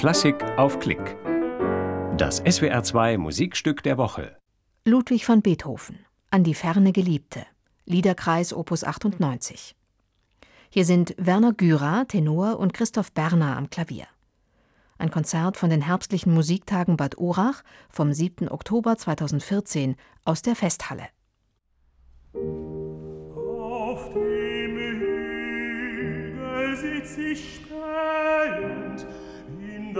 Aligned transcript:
Klassik 0.00 0.42
auf 0.56 0.78
Klick. 0.78 1.18
Das 2.16 2.42
SWR2 2.42 3.18
Musikstück 3.18 3.82
der 3.82 3.98
Woche. 3.98 4.34
Ludwig 4.86 5.28
van 5.28 5.42
Beethoven. 5.42 5.98
An 6.30 6.42
die 6.42 6.54
ferne 6.54 6.92
Geliebte. 6.92 7.44
Liederkreis 7.84 8.54
Opus 8.54 8.82
98. 8.82 9.76
Hier 10.70 10.86
sind 10.86 11.14
Werner 11.18 11.52
Gürer, 11.52 12.06
Tenor, 12.08 12.58
und 12.58 12.72
Christoph 12.72 13.12
Berner 13.12 13.58
am 13.58 13.68
Klavier. 13.68 14.06
Ein 14.96 15.10
Konzert 15.10 15.58
von 15.58 15.68
den 15.68 15.82
herbstlichen 15.82 16.32
Musiktagen 16.32 16.96
Bad 16.96 17.18
Urach 17.18 17.62
vom 17.90 18.14
7. 18.14 18.48
Oktober 18.48 18.96
2014 18.96 19.96
aus 20.24 20.40
der 20.40 20.56
Festhalle. 20.56 21.08
Auf 22.32 24.14
dem 24.14 24.78
Hügel 24.78 26.74
sitz 26.74 27.18
ich 27.18 27.60
bin 29.92 29.98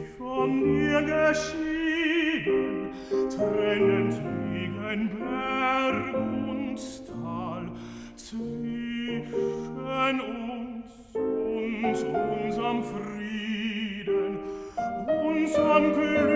ich 0.00 0.08
von 0.16 0.62
dir 0.62 1.02
geschieden, 1.02 1.65
an 10.06 10.20
uns, 10.20 10.84
uns, 11.14 12.02
uns 12.04 12.58
Frieden, 12.84 14.38
uns 15.24 15.58
Glück, 15.92 16.35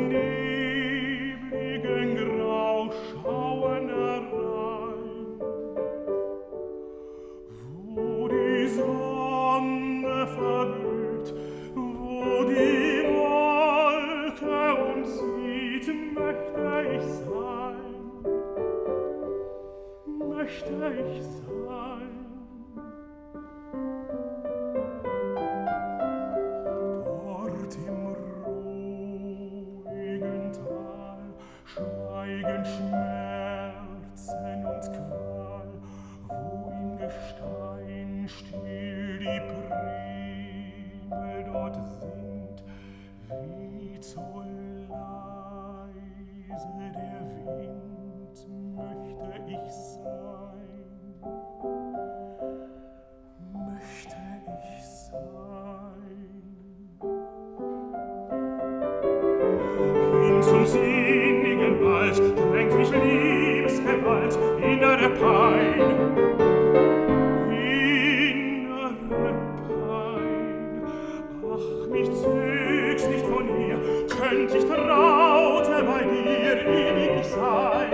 side. 77.23 77.90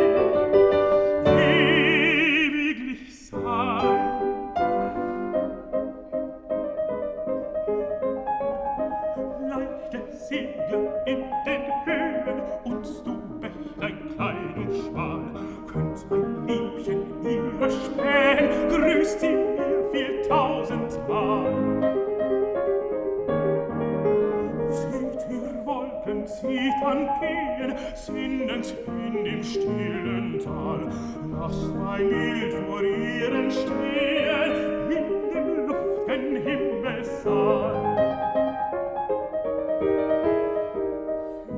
zieht 26.27 26.83
angehen, 26.83 27.73
sinnend 27.95 28.75
in 28.85 29.23
dem 29.23 29.43
stillen 29.43 30.39
Tal. 30.43 30.91
Lass 31.31 31.71
mein 31.73 32.09
Bild 32.09 32.53
vor 32.65 32.83
ihren 32.83 33.49
stehen, 33.49 34.91
in 34.91 35.31
dem 35.33 35.67
luften 35.67 36.35
Himmelssaal. 36.43 37.75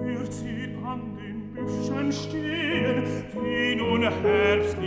Führt 0.03 0.33
sie 0.33 0.77
an 0.85 1.17
den 1.17 1.53
Büschen 1.53 2.11
stehen, 2.11 3.03
die 3.33 3.75
nun 3.75 4.03
Herbst 4.03 4.78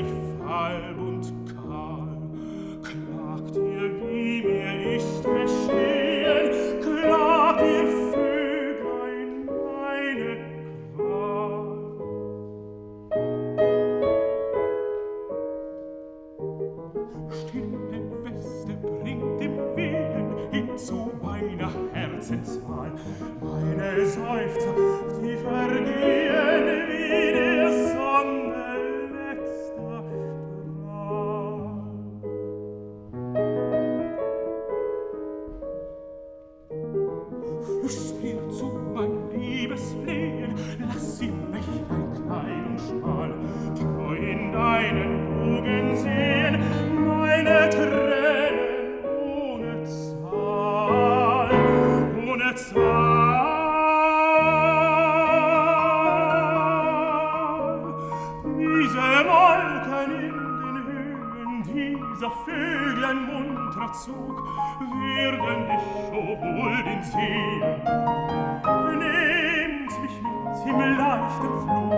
vöglein 62.45 63.27
muntrer 63.27 63.93
zug 63.93 64.37
werden 64.81 65.67
dich 65.67 65.85
schuld 66.09 66.87
entziehen 66.87 67.83
nehmt 68.99 70.03
mich 70.03 70.23
mit 70.23 70.67
im 70.67 70.97
leichten 70.99 71.55
flug. 71.63 71.93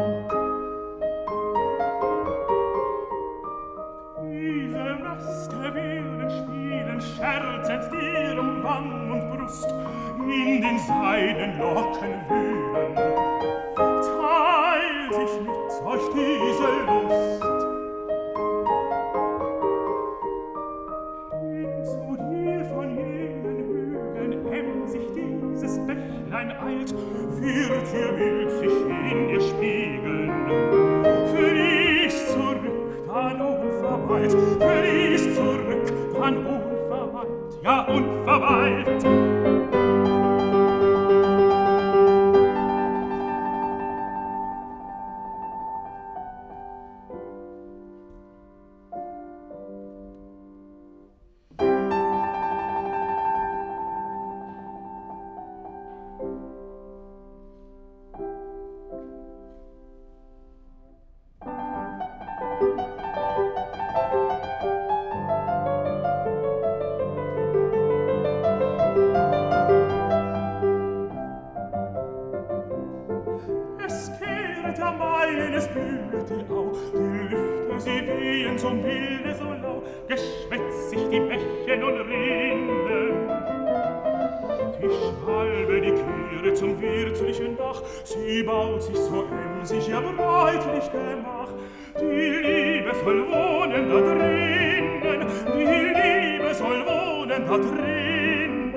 Diese 4.22 4.84
Weste 5.04 5.74
werden 5.74 6.30
spielen 6.30 7.00
scherzend 7.00 7.92
dir 7.92 8.38
um 8.38 8.62
Wang 8.62 9.10
und 9.10 9.30
Brust 9.30 9.74
in 10.18 10.62
den 10.62 10.78
seinen 10.78 11.58
Locken 11.58 12.14
wühlen. 12.28 12.94
Teilt 13.76 15.14
sich 15.14 15.40
mit 15.42 15.70
euch 15.86 16.06
die 16.14 16.53
verlies 34.32 35.34
zurück, 35.34 35.92
dann 36.18 36.36
unverweilt, 36.38 37.28
ja 37.62 37.80
unverweilt. 37.82 39.23
kürzlichen 87.04 87.56
Bach, 87.56 87.82
sie 88.04 88.42
baut 88.42 88.82
sich 88.82 88.96
so 88.96 89.24
emsig, 89.24 89.88
ja 89.88 90.00
breitlich 90.00 90.90
gemach. 90.90 91.52
Die 92.00 92.04
Liebe 92.04 92.92
soll 92.94 93.26
wohnen 93.28 93.88
da 93.88 94.00
drinnen, 94.00 95.26
die 95.54 95.64
Liebe 95.64 96.54
soll 96.54 96.84
wohnen 96.86 97.46
da 97.46 97.58
drinnen. 97.58 98.74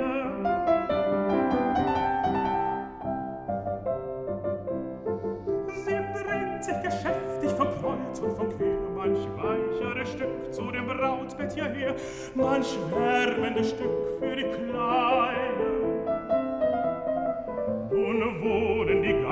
Sie 5.85 5.99
bringt 6.13 6.63
sich 6.63 6.81
geschäftig 6.83 7.51
vom 7.57 7.67
Kreuz 7.79 8.19
und 8.19 8.35
vom 8.35 8.49
Quer, 8.49 8.77
manch 8.95 9.27
weichere 9.37 10.05
Stück 10.05 10.53
zu 10.53 10.71
dem 10.71 10.87
Brautbett 10.87 11.53
hierher, 11.53 11.95
manch 12.35 12.77
wärmende 12.91 13.63
Stück 13.63 14.19
für 14.19 14.35
die 14.35 14.43
Klare, 14.43 15.26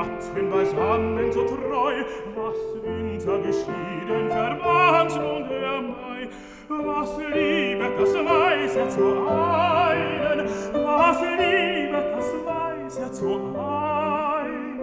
Schatten 0.06 0.50
beisammen 0.52 1.32
so 1.32 1.46
treu, 1.46 2.04
was 2.36 2.58
Winter 2.84 3.40
geschieden 3.40 4.30
verbannt 4.30 5.14
und 5.14 5.50
der 5.50 5.82
Mai, 5.82 6.30
was 6.70 7.18
Liebe, 7.18 7.90
das 7.98 8.14
weiß 8.14 8.76
er 8.76 8.90
zu 8.90 9.28
einen, 9.28 10.48
was 10.74 11.22
Liebe, 11.22 12.04
das 12.16 12.34
weiß 12.46 12.98
er 13.00 13.12
zu 13.12 13.34
einen. 13.34 14.82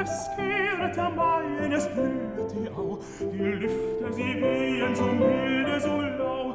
Es 0.00 0.30
kehret 0.36 0.98
am 0.98 1.16
Main, 1.16 1.72
es 1.72 1.88
blüht 1.88 2.52
die 2.52 2.68
Au, 2.70 2.98
die 3.20 3.38
Lüfte, 3.38 4.12
sie 4.12 4.40
wehen 4.40 4.94
so 4.94 5.06
milde, 5.06 5.80
so 5.80 6.00
lau, 6.00 6.54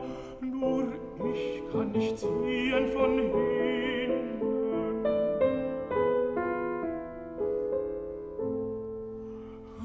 nur 0.59 0.83
ich 1.33 1.61
kann 1.71 1.91
nicht 1.91 2.19
ziehen 2.19 2.87
von 2.93 3.19
hinnen. 3.19 4.25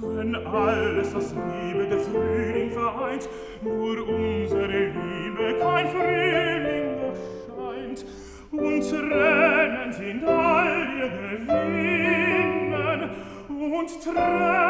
Wenn 0.02 0.34
alles, 0.34 1.14
was 1.14 1.34
Liebe 1.34 1.86
der 1.86 1.98
Frühling 1.98 2.70
vereint, 2.70 3.28
nur 3.62 4.08
unsere 4.08 4.86
Liebe 4.86 5.58
kein 5.60 5.88
Frühling 5.88 6.96
erscheint, 7.10 8.06
und 8.52 8.82
Tränen 8.90 9.92
sind 9.92 10.24
all 10.24 10.88
ihr 10.98 11.10
Gewinnen, 11.46 13.10
und 13.48 13.88
Tränen 14.02 14.69